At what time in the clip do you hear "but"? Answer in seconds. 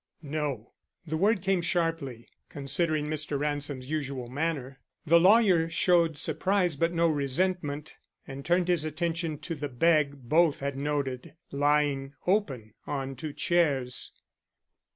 6.75-6.91